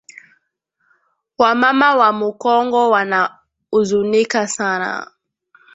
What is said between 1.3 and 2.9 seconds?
Wa mama wa mu kongo